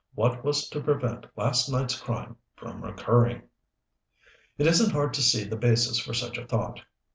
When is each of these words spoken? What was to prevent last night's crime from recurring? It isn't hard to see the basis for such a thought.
What 0.15 0.43
was 0.43 0.67
to 0.69 0.81
prevent 0.81 1.27
last 1.37 1.69
night's 1.69 1.95
crime 2.01 2.37
from 2.55 2.83
recurring? 2.83 3.43
It 4.57 4.65
isn't 4.65 4.93
hard 4.93 5.13
to 5.13 5.21
see 5.21 5.43
the 5.43 5.55
basis 5.55 5.99
for 5.99 6.15
such 6.15 6.39
a 6.39 6.47
thought. 6.47 6.79